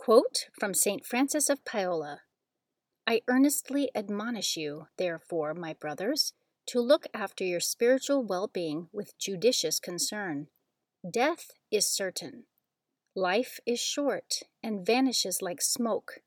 Quote 0.00 0.46
from 0.58 0.72
St. 0.72 1.04
Francis 1.04 1.50
of 1.50 1.62
Paola 1.66 2.22
I 3.06 3.20
earnestly 3.28 3.90
admonish 3.94 4.56
you, 4.56 4.86
therefore, 4.96 5.52
my 5.52 5.74
brothers, 5.74 6.32
to 6.68 6.80
look 6.80 7.06
after 7.12 7.44
your 7.44 7.60
spiritual 7.60 8.24
well 8.24 8.46
being 8.46 8.88
with 8.94 9.18
judicious 9.18 9.78
concern. 9.78 10.46
Death 11.08 11.50
is 11.70 11.86
certain. 11.86 12.44
Life 13.14 13.60
is 13.66 13.78
short 13.78 14.36
and 14.62 14.86
vanishes 14.86 15.42
like 15.42 15.60
smoke. 15.60 16.20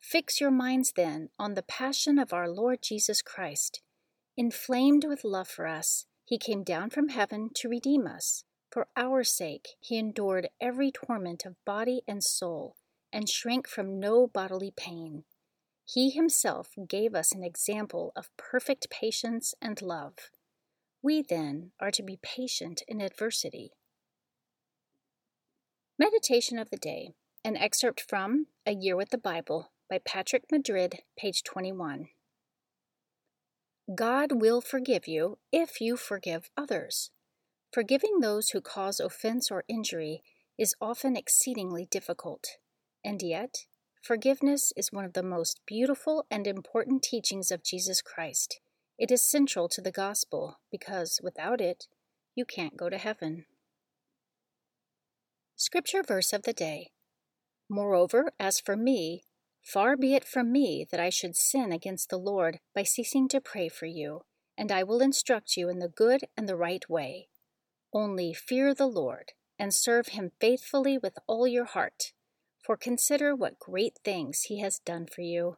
Fix 0.00 0.40
your 0.40 0.50
minds 0.50 0.94
then 0.96 1.28
on 1.38 1.52
the 1.52 1.62
passion 1.62 2.18
of 2.18 2.32
our 2.32 2.48
Lord 2.48 2.78
Jesus 2.80 3.20
Christ. 3.20 3.82
Inflamed 4.38 5.04
with 5.04 5.22
love 5.22 5.48
for 5.48 5.66
us, 5.66 6.06
he 6.24 6.38
came 6.38 6.64
down 6.64 6.88
from 6.88 7.10
heaven 7.10 7.50
to 7.56 7.68
redeem 7.68 8.06
us. 8.06 8.44
For 8.70 8.86
our 8.96 9.22
sake, 9.22 9.68
he 9.80 9.98
endured 9.98 10.48
every 10.62 10.90
torment 10.90 11.44
of 11.44 11.62
body 11.66 12.00
and 12.08 12.24
soul 12.24 12.76
and 13.12 13.28
shrank 13.28 13.68
from 13.68 14.00
no 14.00 14.26
bodily 14.26 14.72
pain. 14.76 15.24
He 15.84 16.10
himself 16.10 16.70
gave 16.88 17.14
us 17.14 17.32
an 17.32 17.42
example 17.42 18.12
of 18.16 18.30
perfect 18.36 18.88
patience 18.90 19.54
and 19.60 19.82
love. 19.82 20.14
We 21.02 21.22
then 21.22 21.72
are 21.80 21.90
to 21.90 22.02
be 22.02 22.18
patient 22.22 22.82
in 22.86 23.00
adversity. 23.00 23.72
Meditation 25.98 26.58
of 26.58 26.70
the 26.70 26.76
Day, 26.76 27.10
an 27.44 27.56
excerpt 27.56 28.00
from 28.08 28.46
A 28.66 28.72
Year 28.72 28.96
with 28.96 29.10
the 29.10 29.18
Bible 29.18 29.72
by 29.90 29.98
Patrick 29.98 30.44
Madrid, 30.50 31.00
page 31.18 31.42
21. 31.42 32.08
God 33.94 34.40
will 34.40 34.60
forgive 34.60 35.06
you 35.06 35.38
if 35.52 35.80
you 35.80 35.96
forgive 35.96 36.50
others. 36.56 37.10
Forgiving 37.72 38.20
those 38.20 38.50
who 38.50 38.60
cause 38.60 39.00
offense 39.00 39.50
or 39.50 39.64
injury 39.68 40.22
is 40.56 40.74
often 40.80 41.16
exceedingly 41.16 41.86
difficult. 41.90 42.58
And 43.04 43.20
yet, 43.22 43.66
forgiveness 44.00 44.72
is 44.76 44.92
one 44.92 45.04
of 45.04 45.14
the 45.14 45.22
most 45.22 45.60
beautiful 45.66 46.24
and 46.30 46.46
important 46.46 47.02
teachings 47.02 47.50
of 47.50 47.64
Jesus 47.64 48.00
Christ. 48.00 48.60
It 48.98 49.10
is 49.10 49.28
central 49.28 49.68
to 49.70 49.80
the 49.80 49.90
gospel 49.90 50.60
because 50.70 51.20
without 51.22 51.60
it, 51.60 51.88
you 52.34 52.44
can't 52.44 52.76
go 52.76 52.88
to 52.88 52.98
heaven. 52.98 53.46
Scripture 55.56 56.02
verse 56.02 56.32
of 56.32 56.42
the 56.42 56.52
day 56.52 56.90
Moreover, 57.68 58.32
as 58.38 58.60
for 58.60 58.76
me, 58.76 59.24
far 59.62 59.96
be 59.96 60.14
it 60.14 60.24
from 60.24 60.52
me 60.52 60.86
that 60.90 61.00
I 61.00 61.08
should 61.08 61.36
sin 61.36 61.72
against 61.72 62.10
the 62.10 62.18
Lord 62.18 62.60
by 62.74 62.82
ceasing 62.82 63.28
to 63.28 63.40
pray 63.40 63.68
for 63.68 63.86
you, 63.86 64.22
and 64.56 64.70
I 64.70 64.82
will 64.82 65.00
instruct 65.00 65.56
you 65.56 65.68
in 65.68 65.78
the 65.78 65.88
good 65.88 66.22
and 66.36 66.48
the 66.48 66.56
right 66.56 66.88
way. 66.88 67.28
Only 67.92 68.34
fear 68.34 68.74
the 68.74 68.86
Lord 68.86 69.32
and 69.58 69.74
serve 69.74 70.08
him 70.08 70.32
faithfully 70.40 70.98
with 70.98 71.18
all 71.26 71.46
your 71.46 71.64
heart 71.64 72.12
for 72.62 72.76
consider 72.76 73.34
what 73.34 73.58
great 73.58 73.98
things 74.04 74.42
he 74.42 74.60
has 74.60 74.78
done 74.78 75.06
for 75.06 75.22
you. 75.22 75.56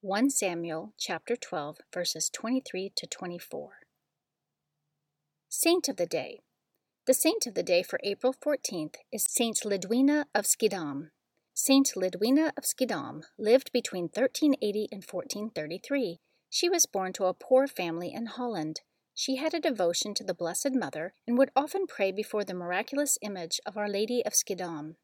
1 0.00 0.30
Samuel 0.30 0.94
chapter 0.98 1.36
12 1.36 1.78
verses 1.92 2.30
23 2.30 2.92
to 2.96 3.06
24. 3.06 3.70
Saint 5.48 5.88
of 5.88 5.96
the 5.96 6.06
Day. 6.06 6.40
The 7.06 7.14
saint 7.14 7.46
of 7.46 7.54
the 7.54 7.62
day 7.62 7.82
for 7.82 8.00
April 8.02 8.34
14th 8.34 8.96
is 9.12 9.24
Saint 9.28 9.58
Lidwina 9.64 10.24
of 10.34 10.44
Schiedam. 10.44 11.10
Saint 11.54 11.92
Lidwina 11.96 12.50
of 12.56 12.64
Schiedam 12.64 13.22
lived 13.38 13.70
between 13.72 14.04
1380 14.04 14.88
and 14.90 15.04
1433. 15.04 16.18
She 16.50 16.68
was 16.68 16.86
born 16.86 17.12
to 17.14 17.26
a 17.26 17.34
poor 17.34 17.66
family 17.66 18.12
in 18.12 18.26
Holland. 18.26 18.80
She 19.14 19.36
had 19.36 19.54
a 19.54 19.60
devotion 19.60 20.14
to 20.14 20.24
the 20.24 20.34
Blessed 20.34 20.72
Mother 20.72 21.14
and 21.26 21.38
would 21.38 21.50
often 21.56 21.86
pray 21.86 22.12
before 22.12 22.44
the 22.44 22.54
miraculous 22.54 23.18
image 23.22 23.60
of 23.64 23.76
Our 23.76 23.88
Lady 23.88 24.22
of 24.26 24.34
Schiedam. 24.34 24.96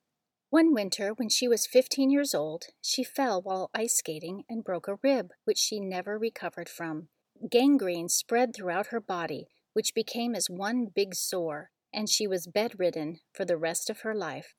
One 0.52 0.74
winter, 0.74 1.14
when 1.14 1.30
she 1.30 1.48
was 1.48 1.66
15 1.66 2.10
years 2.10 2.34
old, 2.34 2.64
she 2.82 3.02
fell 3.02 3.40
while 3.40 3.70
ice 3.74 3.96
skating 3.96 4.44
and 4.50 4.62
broke 4.62 4.86
a 4.86 4.98
rib, 5.02 5.30
which 5.44 5.56
she 5.56 5.80
never 5.80 6.18
recovered 6.18 6.68
from. 6.68 7.08
Gangrene 7.50 8.10
spread 8.10 8.54
throughout 8.54 8.88
her 8.88 9.00
body, 9.00 9.48
which 9.72 9.94
became 9.94 10.34
as 10.34 10.50
one 10.50 10.88
big 10.94 11.14
sore, 11.14 11.70
and 11.90 12.06
she 12.06 12.26
was 12.26 12.46
bedridden 12.46 13.20
for 13.32 13.46
the 13.46 13.56
rest 13.56 13.88
of 13.88 14.00
her 14.00 14.14
life. 14.14 14.54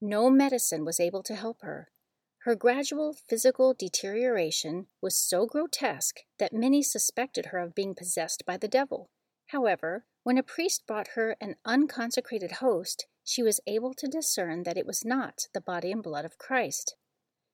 No 0.00 0.30
medicine 0.30 0.84
was 0.84 0.98
able 0.98 1.22
to 1.22 1.36
help 1.36 1.62
her. 1.62 1.92
Her 2.38 2.56
gradual 2.56 3.14
physical 3.28 3.72
deterioration 3.72 4.88
was 5.00 5.16
so 5.16 5.46
grotesque 5.46 6.22
that 6.40 6.52
many 6.52 6.82
suspected 6.82 7.46
her 7.46 7.60
of 7.60 7.72
being 7.72 7.94
possessed 7.94 8.42
by 8.44 8.56
the 8.56 8.66
devil. 8.66 9.10
However, 9.50 10.06
when 10.24 10.38
a 10.38 10.42
priest 10.42 10.88
brought 10.88 11.10
her 11.14 11.36
an 11.40 11.54
unconsecrated 11.64 12.50
host, 12.58 13.06
she 13.26 13.42
was 13.42 13.60
able 13.66 13.92
to 13.92 14.06
discern 14.06 14.62
that 14.62 14.78
it 14.78 14.86
was 14.86 15.04
not 15.04 15.48
the 15.52 15.60
body 15.60 15.90
and 15.90 16.00
blood 16.02 16.24
of 16.24 16.38
Christ. 16.38 16.94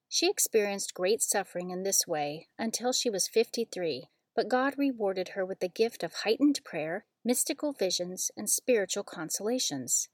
She 0.06 0.28
experienced 0.28 0.92
great 0.92 1.22
suffering 1.22 1.70
in 1.70 1.82
this 1.82 2.06
way 2.06 2.48
until 2.58 2.92
she 2.92 3.08
was 3.08 3.26
53, 3.26 4.10
but 4.36 4.50
God 4.50 4.74
rewarded 4.76 5.30
her 5.30 5.46
with 5.46 5.60
the 5.60 5.70
gift 5.70 6.02
of 6.02 6.12
heightened 6.12 6.60
prayer, 6.62 7.06
mystical 7.24 7.72
visions, 7.72 8.30
and 8.36 8.50
spiritual 8.50 9.02
consolations. 9.02 10.10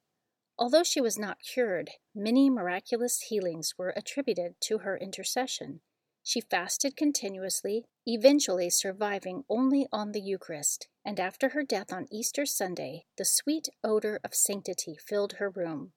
Although 0.56 0.84
she 0.84 1.00
was 1.00 1.19
not 1.19 1.43
cured, 1.43 1.90
many 2.14 2.49
miraculous 2.49 3.22
healings 3.22 3.75
were 3.76 3.93
attributed 3.96 4.60
to 4.60 4.78
her 4.78 4.96
intercession. 4.96 5.81
She 6.28 6.42
fasted 6.42 6.94
continuously, 6.94 7.86
eventually 8.04 8.69
surviving 8.69 9.44
only 9.48 9.88
on 9.90 10.12
the 10.12 10.20
Eucharist, 10.20 10.86
and 11.02 11.19
after 11.19 11.48
her 11.48 11.62
death 11.62 11.90
on 11.90 12.06
Easter 12.12 12.44
Sunday, 12.44 13.06
the 13.16 13.25
sweet 13.25 13.70
odor 13.82 14.20
of 14.22 14.34
sanctity 14.34 14.94
filled 14.94 15.36
her 15.38 15.48
room. 15.48 15.92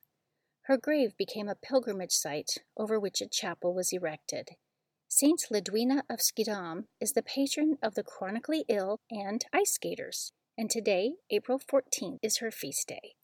Her 0.67 0.77
grave 0.77 1.17
became 1.17 1.49
a 1.49 1.55
pilgrimage 1.55 2.13
site 2.13 2.59
over 2.77 2.97
which 2.97 3.19
a 3.19 3.27
chapel 3.27 3.73
was 3.73 3.91
erected. 3.91 4.51
Saint 5.09 5.47
Lidwina 5.51 6.03
of 6.09 6.21
Schiedam 6.21 6.85
is 7.01 7.11
the 7.11 7.23
patron 7.23 7.77
of 7.83 7.95
the 7.95 8.03
chronically 8.03 8.63
ill 8.69 9.01
and 9.09 9.43
ice 9.51 9.73
skaters, 9.73 10.31
and 10.57 10.69
today, 10.69 11.15
April 11.29 11.59
14th, 11.59 12.19
is 12.23 12.37
her 12.37 12.51
feast 12.51 12.87
day. 12.87 13.15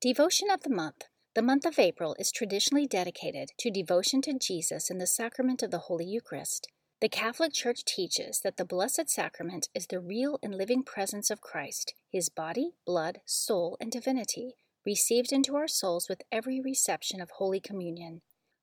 Devotion 0.00 0.48
of 0.50 0.62
the 0.62 0.70
Month 0.70 1.02
The 1.34 1.42
month 1.42 1.64
of 1.64 1.80
April 1.80 2.14
is 2.16 2.30
traditionally 2.30 2.86
dedicated 2.86 3.50
to 3.58 3.68
devotion 3.68 4.22
to 4.22 4.38
Jesus 4.38 4.88
in 4.88 4.98
the 4.98 5.06
sacrament 5.06 5.64
of 5.64 5.72
the 5.72 5.90
Holy 5.90 6.04
Eucharist. 6.04 6.68
The 7.00 7.08
Catholic 7.08 7.52
Church 7.52 7.84
teaches 7.84 8.38
that 8.44 8.56
the 8.56 8.64
Blessed 8.64 9.10
Sacrament 9.10 9.68
is 9.74 9.88
the 9.88 9.98
real 9.98 10.38
and 10.44 10.54
living 10.54 10.84
presence 10.84 11.30
of 11.30 11.40
Christ, 11.40 11.92
his 12.08 12.28
body, 12.28 12.74
blood, 12.86 13.18
soul, 13.24 13.76
and 13.80 13.90
divinity, 13.90 14.54
received 14.86 15.32
into 15.32 15.56
our 15.56 15.66
souls 15.66 16.08
with 16.08 16.22
every 16.30 16.60
reception 16.60 17.20
of 17.20 17.30
Holy 17.30 17.58
Communion. 17.58 18.22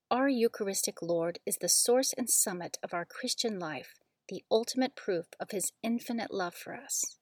Our 0.09 0.29
Eucharistic 0.29 1.01
Lord 1.01 1.39
is 1.45 1.57
the 1.57 1.67
source 1.67 2.13
and 2.17 2.29
summit 2.29 2.77
of 2.81 2.93
our 2.93 3.03
Christian 3.03 3.59
life, 3.59 3.95
the 4.29 4.45
ultimate 4.49 4.95
proof 4.95 5.25
of 5.41 5.51
his 5.51 5.73
infinite 5.83 6.33
love 6.33 6.55
for 6.55 6.73
us. 6.73 7.17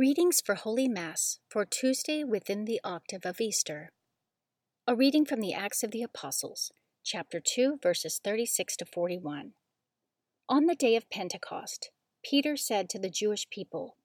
Readings 0.00 0.40
for 0.40 0.54
Holy 0.54 0.88
Mass 0.88 1.40
for 1.46 1.66
Tuesday 1.66 2.24
within 2.24 2.64
the 2.64 2.80
octave 2.82 3.26
of 3.26 3.38
Easter. 3.38 3.90
A 4.86 4.96
reading 4.96 5.26
from 5.26 5.42
the 5.42 5.52
Acts 5.52 5.82
of 5.82 5.90
the 5.90 6.02
Apostles, 6.02 6.72
chapter 7.04 7.38
2, 7.38 7.80
verses 7.82 8.18
36 8.24 8.78
to 8.78 8.86
41. 8.86 9.52
On 10.48 10.64
the 10.64 10.74
day 10.74 10.96
of 10.96 11.10
Pentecost, 11.10 11.90
Peter 12.24 12.56
said 12.56 12.88
to 12.88 12.98
the 12.98 13.10
Jewish 13.10 13.50
people, 13.50 13.98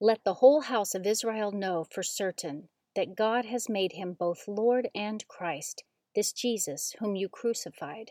Let 0.00 0.24
the 0.24 0.34
whole 0.42 0.62
house 0.62 0.92
of 0.92 1.06
Israel 1.06 1.52
know 1.52 1.84
for 1.88 2.02
certain 2.02 2.68
that 2.96 3.14
God 3.14 3.44
has 3.44 3.68
made 3.68 3.92
him 3.92 4.16
both 4.18 4.48
Lord 4.48 4.88
and 4.92 5.24
Christ, 5.28 5.84
this 6.16 6.32
Jesus 6.32 6.96
whom 6.98 7.14
you 7.14 7.28
crucified. 7.28 8.10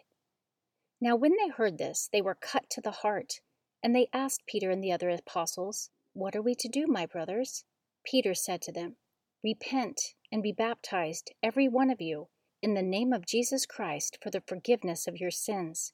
Now, 1.02 1.18
when 1.18 1.34
they 1.34 1.50
heard 1.50 1.78
this, 1.78 2.08
they 2.10 2.22
were 2.22 2.36
cut 2.36 2.70
to 2.70 2.80
the 2.80 2.92
heart, 3.04 3.42
and 3.84 3.94
they 3.94 4.08
asked 4.14 4.48
Peter 4.48 4.72
and 4.72 4.82
the 4.82 4.94
other 4.94 5.10
apostles, 5.10 5.90
What 6.18 6.36
are 6.36 6.42
we 6.42 6.56
to 6.56 6.68
do, 6.68 6.88
my 6.88 7.06
brothers? 7.06 7.64
Peter 8.04 8.34
said 8.34 8.60
to 8.64 8.72
them, 8.72 8.96
Repent 9.44 10.16
and 10.32 10.42
be 10.42 10.52
baptized, 10.52 11.30
every 11.44 11.68
one 11.68 11.92
of 11.92 12.02
you, 12.02 12.30
in 12.60 12.74
the 12.74 12.82
name 12.82 13.14
of 13.14 13.28
Jesus 13.28 13.68
Christ 13.68 14.18
for 14.20 14.32
the 14.32 14.42
forgiveness 14.42 15.06
of 15.06 15.20
your 15.20 15.30
sins, 15.30 15.94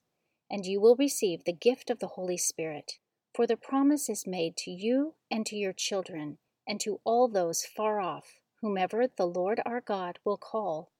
and 0.50 0.66
you 0.66 0.80
will 0.80 0.96
receive 0.96 1.44
the 1.44 1.52
gift 1.52 1.90
of 1.90 2.00
the 2.00 2.08
Holy 2.16 2.38
Spirit. 2.38 3.00
For 3.36 3.46
the 3.46 3.58
promise 3.58 4.08
is 4.08 4.25
made 4.25 4.56
to 4.60 4.72
you 4.72 5.16
and 5.30 5.46
to 5.46 5.58
your 5.58 5.74
children, 5.74 6.38
and 6.66 6.80
to 6.80 7.02
all 7.04 7.28
those 7.28 7.66
far 7.66 8.00
off 8.00 8.40
whomever 8.62 9.08
the 9.08 9.28
Lord 9.28 9.60
our 9.66 9.81
God 9.81 10.20
will 10.24 10.38
call. 10.38 10.94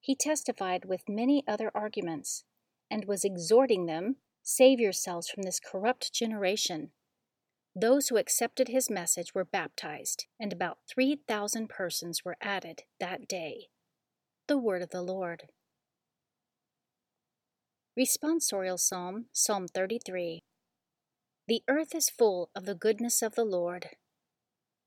He 0.00 0.14
testified 0.14 0.84
with 0.84 1.08
many 1.08 1.44
other 1.48 1.70
arguments, 1.74 2.44
and 2.90 3.06
was 3.06 3.24
exhorting 3.24 3.86
them 3.86 4.16
Save 4.42 4.80
yourselves 4.80 5.30
from 5.30 5.44
this 5.44 5.60
corrupt 5.60 6.12
generation. 6.12 6.90
Those 7.74 8.08
who 8.08 8.16
accepted 8.16 8.68
his 8.68 8.90
message 8.90 9.34
were 9.34 9.44
baptized, 9.44 10.26
and 10.40 10.52
about 10.52 10.78
3,000 10.92 11.68
persons 11.68 12.24
were 12.24 12.36
added 12.40 12.82
that 12.98 13.28
day. 13.28 13.68
The 14.48 14.58
Word 14.58 14.82
of 14.82 14.90
the 14.90 15.02
Lord. 15.02 15.44
Responsorial 17.98 18.78
Psalm, 18.78 19.26
Psalm 19.32 19.68
33. 19.68 20.42
The 21.46 21.62
earth 21.68 21.94
is 21.94 22.08
full 22.08 22.50
of 22.54 22.64
the 22.64 22.74
goodness 22.74 23.22
of 23.22 23.34
the 23.34 23.44
Lord. 23.44 23.90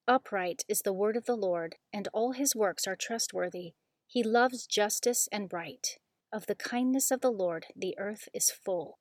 Upright 0.08 0.64
is 0.68 0.82
the 0.82 0.94
word 0.94 1.16
of 1.16 1.26
the 1.26 1.36
Lord, 1.36 1.76
and 1.94 2.10
all 2.14 2.34
his 2.34 2.56
works 2.56 2.88
are 2.88 2.96
trustworthy. 2.96 3.74
He 4.08 4.24
loves 4.24 4.68
justice 4.68 5.30
and 5.32 5.52
right. 5.54 5.98
Of 6.32 6.46
the 6.48 6.56
kindness 6.56 7.12
of 7.12 7.22
the 7.22 7.32
Lord 7.32 7.68
the 7.76 7.96
earth 7.98 8.28
is 8.34 8.50
full. 8.50 9.00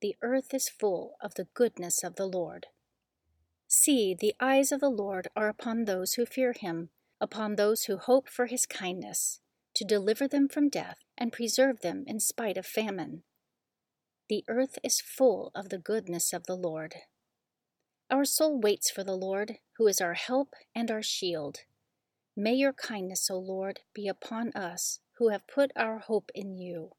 The 0.00 0.16
earth 0.22 0.52
is 0.52 0.68
full 0.68 1.14
of 1.22 1.34
the 1.34 1.48
goodness 1.54 2.02
of 2.02 2.16
the 2.16 2.26
Lord. 2.26 2.66
See, 3.76 4.14
the 4.14 4.36
eyes 4.38 4.70
of 4.70 4.78
the 4.78 4.88
Lord 4.88 5.26
are 5.34 5.48
upon 5.48 5.84
those 5.84 6.12
who 6.12 6.24
fear 6.24 6.52
him, 6.52 6.90
upon 7.20 7.56
those 7.56 7.84
who 7.84 7.96
hope 7.96 8.28
for 8.28 8.46
his 8.46 8.66
kindness, 8.66 9.40
to 9.74 9.84
deliver 9.84 10.28
them 10.28 10.48
from 10.48 10.68
death 10.68 10.98
and 11.18 11.32
preserve 11.32 11.80
them 11.80 12.04
in 12.06 12.20
spite 12.20 12.56
of 12.56 12.66
famine. 12.66 13.24
The 14.28 14.44
earth 14.46 14.78
is 14.84 15.00
full 15.00 15.50
of 15.56 15.70
the 15.70 15.78
goodness 15.78 16.32
of 16.32 16.44
the 16.44 16.54
Lord. 16.54 16.94
Our 18.08 18.24
soul 18.24 18.60
waits 18.60 18.92
for 18.92 19.02
the 19.02 19.16
Lord, 19.16 19.58
who 19.76 19.88
is 19.88 20.00
our 20.00 20.14
help 20.14 20.54
and 20.72 20.88
our 20.88 21.02
shield. 21.02 21.58
May 22.36 22.54
your 22.54 22.72
kindness, 22.72 23.28
O 23.28 23.38
Lord, 23.38 23.80
be 23.92 24.06
upon 24.06 24.52
us 24.52 25.00
who 25.18 25.30
have 25.30 25.48
put 25.52 25.72
our 25.74 25.98
hope 25.98 26.30
in 26.32 26.56
you. 26.56 26.92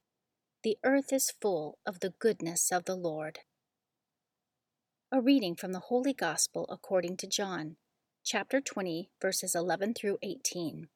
The 0.62 0.77
earth 0.83 1.13
is 1.13 1.31
full 1.42 1.77
of 1.86 2.01
the 2.01 2.13
goodness 2.19 2.69
of 2.69 2.83
the 2.83 2.98
Lord. 2.98 3.39
A 5.11 5.21
reading 5.21 5.55
from 5.55 5.71
the 5.71 5.81
Holy 5.81 6.13
Gospel 6.13 6.65
according 6.67 7.17
to 7.17 7.27
John, 7.27 7.75
chapter 8.23 8.59
20, 8.59 9.11
verses 9.21 9.53
11 9.53 9.93
through 9.93 10.17
18. 10.23 10.87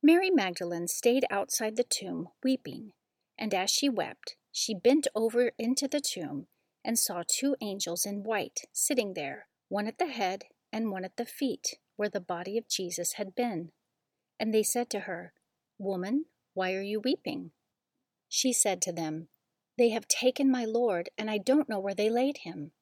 Mary 0.00 0.30
Magdalene 0.30 0.86
stayed 0.86 1.26
outside 1.28 1.74
the 1.74 1.84
tomb, 1.84 2.28
weeping, 2.44 2.92
and 3.36 3.52
as 3.52 3.70
she 3.70 3.88
wept, 3.88 4.36
she 4.52 4.72
bent 4.72 5.08
over 5.16 5.50
into 5.58 5.88
the 5.88 6.00
tomb 6.00 6.46
and 6.84 6.96
saw 6.96 7.24
two 7.26 7.56
angels 7.60 8.06
in 8.06 8.22
white 8.22 8.60
sitting 8.72 9.14
there, 9.14 9.48
one 9.68 9.88
at 9.88 9.98
the 9.98 10.06
head 10.06 10.44
and 10.72 10.92
one 10.92 11.04
at 11.04 11.16
the 11.16 11.26
feet, 11.26 11.78
where 11.96 12.08
the 12.08 12.20
body 12.20 12.56
of 12.56 12.68
Jesus 12.68 13.14
had 13.14 13.34
been. 13.34 13.72
And 14.38 14.54
they 14.54 14.62
said 14.62 14.88
to 14.90 15.00
her, 15.00 15.32
Woman, 15.76 16.26
why 16.54 16.72
are 16.72 16.82
you 16.82 17.00
weeping? 17.00 17.50
She 18.28 18.52
said 18.52 18.80
to 18.82 18.92
them, 18.92 19.26
They 19.78 19.90
have 19.90 20.08
taken 20.08 20.50
my 20.50 20.64
Lord, 20.64 21.10
and 21.18 21.30
I 21.30 21.38
don't 21.38 21.68
know 21.68 21.78
where 21.80 21.94
they 21.94 22.08
laid 22.08 22.38
him. 22.38 22.72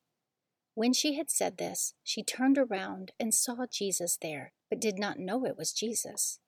When 0.74 0.92
she 0.92 1.14
had 1.14 1.30
said 1.30 1.58
this, 1.58 1.94
she 2.02 2.22
turned 2.22 2.58
around 2.58 3.12
and 3.18 3.34
saw 3.34 3.66
Jesus 3.70 4.18
there, 4.20 4.52
but 4.70 4.80
did 4.80 4.98
not 4.98 5.18
know 5.18 5.44
it 5.44 5.56
was 5.56 5.72
Jesus. 5.72 6.40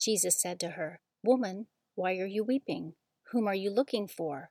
Jesus 0.00 0.40
said 0.40 0.60
to 0.60 0.70
her, 0.70 1.00
Woman, 1.24 1.66
why 1.94 2.16
are 2.18 2.26
you 2.26 2.44
weeping? 2.44 2.94
Whom 3.32 3.46
are 3.48 3.54
you 3.54 3.70
looking 3.70 4.06
for? 4.06 4.50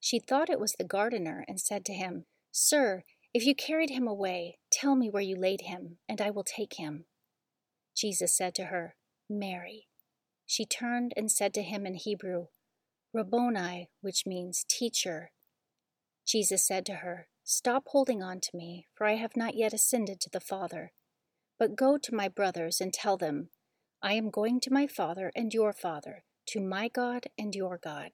She 0.00 0.18
thought 0.18 0.50
it 0.50 0.60
was 0.60 0.72
the 0.72 0.84
gardener 0.84 1.44
and 1.46 1.60
said 1.60 1.84
to 1.86 1.92
him, 1.92 2.24
Sir, 2.50 3.04
if 3.34 3.46
you 3.46 3.54
carried 3.54 3.90
him 3.90 4.08
away, 4.08 4.58
tell 4.70 4.96
me 4.96 5.08
where 5.08 5.22
you 5.22 5.36
laid 5.36 5.62
him, 5.62 5.98
and 6.08 6.20
I 6.20 6.30
will 6.30 6.44
take 6.44 6.74
him. 6.74 7.04
Jesus 7.94 8.36
said 8.36 8.54
to 8.56 8.64
her, 8.64 8.96
Mary. 9.28 9.86
She 10.46 10.66
turned 10.66 11.14
and 11.16 11.30
said 11.30 11.54
to 11.54 11.62
him 11.62 11.86
in 11.86 11.94
Hebrew, 11.94 12.46
Rabboni, 13.14 13.90
which 14.00 14.24
means 14.26 14.64
teacher. 14.68 15.32
Jesus 16.26 16.66
said 16.66 16.86
to 16.86 16.94
her, 16.96 17.28
Stop 17.44 17.88
holding 17.88 18.22
on 18.22 18.40
to 18.40 18.56
me, 18.56 18.86
for 18.94 19.06
I 19.06 19.16
have 19.16 19.36
not 19.36 19.54
yet 19.54 19.74
ascended 19.74 20.20
to 20.20 20.30
the 20.30 20.40
Father. 20.40 20.92
But 21.58 21.76
go 21.76 21.98
to 21.98 22.14
my 22.14 22.28
brothers 22.28 22.80
and 22.80 22.92
tell 22.92 23.16
them, 23.16 23.50
I 24.02 24.14
am 24.14 24.30
going 24.30 24.60
to 24.60 24.72
my 24.72 24.86
Father 24.86 25.30
and 25.36 25.52
your 25.52 25.72
Father, 25.72 26.24
to 26.48 26.60
my 26.60 26.88
God 26.88 27.26
and 27.38 27.54
your 27.54 27.78
God. 27.82 28.12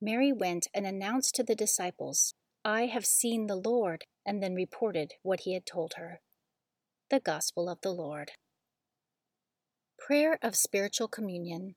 Mary 0.00 0.32
went 0.32 0.66
and 0.74 0.86
announced 0.86 1.34
to 1.36 1.42
the 1.44 1.54
disciples, 1.54 2.34
I 2.64 2.86
have 2.86 3.06
seen 3.06 3.46
the 3.46 3.56
Lord, 3.56 4.04
and 4.26 4.42
then 4.42 4.54
reported 4.54 5.14
what 5.22 5.40
he 5.40 5.54
had 5.54 5.64
told 5.66 5.94
her. 5.96 6.20
The 7.10 7.20
Gospel 7.20 7.68
of 7.68 7.80
the 7.82 7.92
Lord. 7.92 8.32
Prayer 9.98 10.38
of 10.42 10.56
Spiritual 10.56 11.08
Communion. 11.08 11.76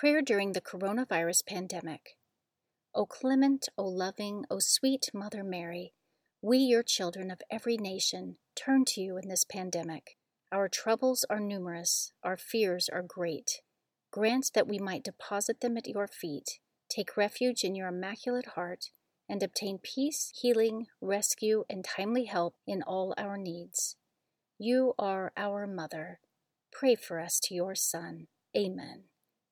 Prayer 0.00 0.22
during 0.22 0.52
the 0.52 0.62
coronavirus 0.62 1.44
pandemic. 1.46 2.16
O 2.94 3.04
clement, 3.04 3.68
O 3.76 3.84
loving, 3.84 4.46
O 4.50 4.58
sweet 4.58 5.10
Mother 5.12 5.44
Mary, 5.44 5.92
we, 6.40 6.56
your 6.56 6.82
children 6.82 7.30
of 7.30 7.42
every 7.50 7.76
nation, 7.76 8.36
turn 8.56 8.86
to 8.86 9.02
you 9.02 9.18
in 9.18 9.28
this 9.28 9.44
pandemic. 9.44 10.16
Our 10.50 10.70
troubles 10.70 11.26
are 11.28 11.38
numerous, 11.38 12.12
our 12.22 12.38
fears 12.38 12.88
are 12.90 13.02
great. 13.02 13.60
Grant 14.10 14.52
that 14.54 14.66
we 14.66 14.78
might 14.78 15.04
deposit 15.04 15.60
them 15.60 15.76
at 15.76 15.86
your 15.86 16.08
feet 16.08 16.60
take 16.88 17.18
refuge 17.18 17.62
in 17.62 17.74
your 17.74 17.88
immaculate 17.88 18.46
heart, 18.54 18.86
and 19.28 19.42
obtain 19.42 19.78
peace, 19.82 20.32
healing, 20.40 20.86
rescue, 21.02 21.64
and 21.68 21.84
timely 21.84 22.24
help 22.24 22.54
in 22.66 22.82
all 22.82 23.12
our 23.18 23.36
needs. 23.36 23.96
You 24.58 24.94
are 24.98 25.30
our 25.36 25.66
Mother. 25.66 26.20
Pray 26.72 26.94
for 26.94 27.20
us 27.20 27.38
to 27.44 27.54
your 27.54 27.74
Son. 27.74 28.28
Amen. 28.56 29.09